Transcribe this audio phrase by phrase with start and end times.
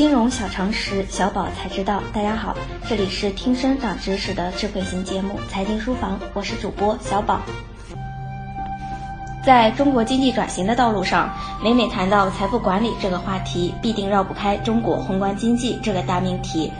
[0.00, 2.02] 金融小常识，小宝才知道。
[2.10, 2.56] 大家好，
[2.88, 7.42] 这里是听声长知识的智慧型节目《财经书房》，我是主播小宝。
[9.44, 11.30] 在中国经济转型的道路上，
[11.62, 16.72] 每每谈到财富管理这个话题，必定绕不开中国宏观经济这个大命题。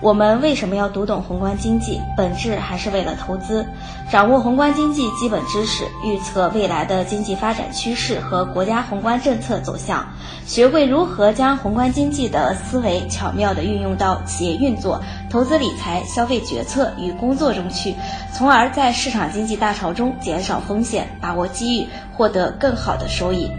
[0.00, 1.98] 我们为什么要读懂宏观经济？
[2.14, 3.66] 本质还是为了投资，
[4.10, 10.06] 掌握宏观经济基本知识，预测未来的经济发展趋势和国家宏观政策走向，
[10.46, 17.94] 学会如何将宏观经济的思维巧妙地运用到企业运作、投资理财、消费决策与工作中去，
[18.34, 23.50] 从而在市场经济大潮中减少风险，把握机遇，获得更好的收益。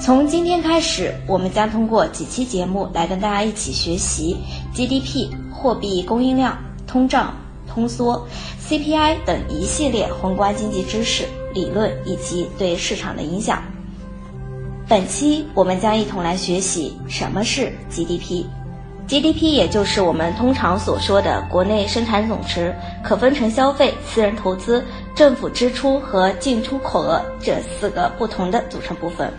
[0.00, 4.34] 从今天开始，我们将通过几期节目来跟大家一起学习
[4.74, 5.28] GDP。
[5.52, 7.34] 货币供应量、通胀、
[7.68, 8.26] 通缩、
[8.66, 13.62] CPI 等一系列宏观经济知识、理论以及对市场的影响。
[14.88, 18.46] 本期我们将一同来学习什么是 GDP。
[19.06, 24.82] GDP 也就是我们通常所说的国内生产总值，可分成消费、私人投资、
[25.14, 29.30] 政府支出和进出口额这四个不同的组成部分。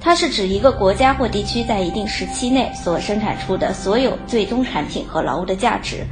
[0.00, 6.06] 它是指一个国家或地区在一定时期内所生产出的所有最终产品和劳务的价值，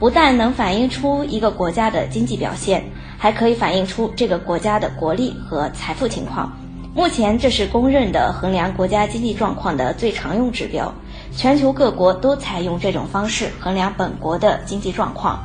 [0.00, 2.82] 不但能反映出一个国家的经济表现，
[3.18, 6.50] 还可以反映出这个国家的国力和财富情况。
[6.94, 10.90] 目前，这是公认的衡量国家经济状况的最常用指标，
[11.36, 15.38] 全球各国都采用这种方式衡量本国的经济状况。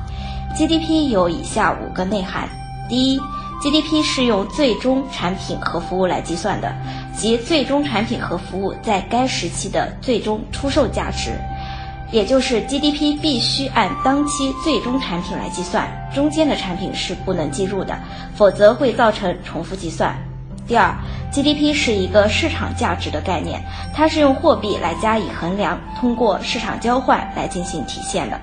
[0.55, 2.47] GDP 有以下五个内涵：
[2.87, 3.19] 第一
[3.61, 6.73] ，GDP 是用最终产品和服务来计算的，
[7.15, 11.31] 即最终产品和服务在该时期的最终出售价值，
[12.11, 17.97] 也就是 GDP 必须按当期最终产品来计算，中间的产品是不能计入的，
[18.35, 20.15] 否则会造成重复计算。
[20.67, 20.95] 第二
[21.31, 23.59] ，GDP 是一个市场价值的概念，
[23.93, 28.39] 它是用货币来加以衡量，通过市场交换来进行体现的。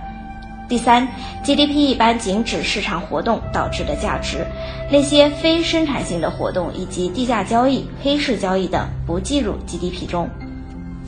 [0.69, 1.07] 第三
[1.45, 4.45] ，GDP 一般仅指市场活动导致的价值，
[4.91, 10.29] 那些非生产性的活动以及地价交易、黑市交易等不计入 GDP 中。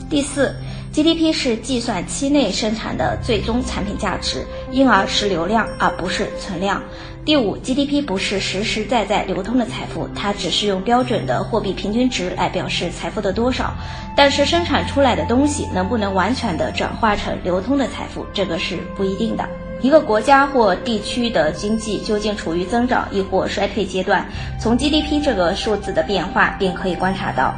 [0.09, 0.55] 第四
[0.93, 6.81] ，GDP 是计算期内生产的最终产品价值，因而是流量而不是存量。
[7.25, 13.73] 第五，GDP 不是实实在在流通的财富，它只是用标准的货币平均值来表示财富的多少。
[14.15, 19.47] 但是生产出来的东西能不能完全的转化成流通的财富，这个是不一定的。
[19.81, 24.27] 一个国家或地区的经济究竟处于增长亦或衰退阶段，
[24.59, 27.53] 从 GDP 这个数字的变化便可以观察到。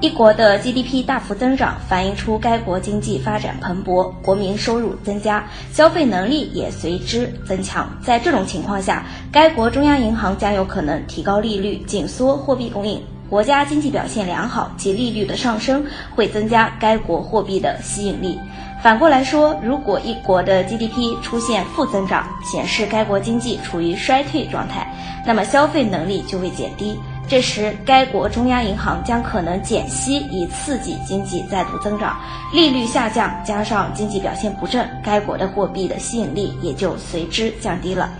[0.00, 7.86] 一国的 GDP 大幅增长，反映出该国经济发展蓬勃，国民收入增加，消费能力也随之增强。
[8.02, 13.02] 在这种情况下，该国中央银行将有可能提高利率，紧缩货币供应。
[13.28, 15.84] 国家经济表现良好，其利率的上升
[16.16, 18.38] 会增加该国货币的吸引力。
[18.82, 24.90] 反过来说，如果一国的 GDP 出现负增长，显示该国经济处于衰退状态，
[25.26, 26.98] 那么消费能力就会减低。
[27.30, 32.18] 这时，该国中央银行将可能减息，以刺激经济再度增长。
[32.52, 38.10] 利率下降，加上经济表现不振，该国的货币的吸引力也就随之降低了。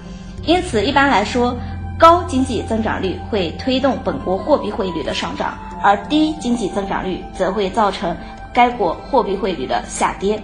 [0.47, 1.57] 因此，一般来说，
[1.99, 8.17] 高经济增长率会推动本国货币汇率的上涨，而低经济增长率则会造成
[8.55, 10.41] 该国货币汇率的下跌。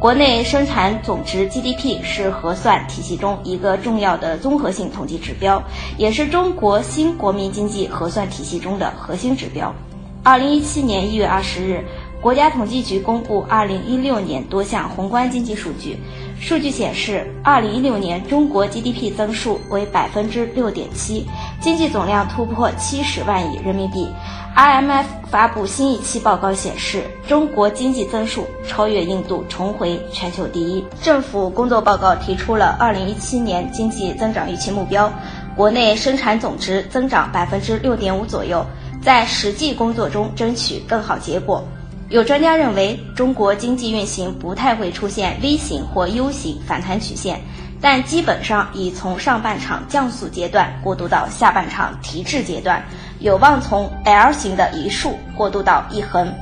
[0.00, 5.62] 国内生产总值 GDP 是核算体系中一个重要的综合性统计指标，
[5.96, 9.74] 也是中国新国民经济核算体系中的核心指标。
[10.22, 11.84] 二零一七年一月二十日，
[12.20, 15.96] 国家统计局公布二零一六年多项宏观经济数据。
[16.40, 21.26] 数据显示，二零一六年中国 GDP 增速为百分之六点七，
[21.64, 24.06] 经济总量突破七十万亿人民币。
[24.54, 30.84] IMF 发布新一期报告显示，中国经济增速超越印度，重回全球第一。
[31.00, 35.10] 政府工作报告提出了二零一七年经济增长预期目标，
[35.56, 38.62] 国内生产总值增长百分之六点五左右，
[39.00, 41.64] 在实际工作中争取更好结果。
[42.10, 47.40] 有专家认为，中国经济运行不太会出现 V 型或 U 型反弹曲线，
[47.84, 52.82] 但基本上已从上半场降速阶段过渡到下半场提质阶段，
[53.18, 56.32] 有望从 L 型的一竖过渡到一横。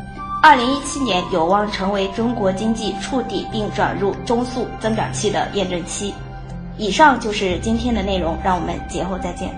[0.41, 6.15] 二零一七年有望成为中国经济触底并转入中速增长期的验证期。
[6.79, 9.51] 以上就是今天的内容，让我们节后再见。